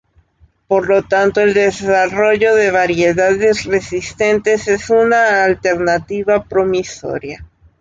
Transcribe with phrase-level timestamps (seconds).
[0.67, 7.45] Por lo tanto el desarrollo de variedades resistentes es una alternativa promisoria.